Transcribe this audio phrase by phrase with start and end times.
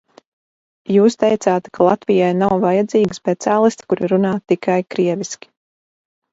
[0.95, 5.55] Jūs teicāt, ka Latvijai nav vajadzīgi speciālisti, kuri runā tikai krieviski.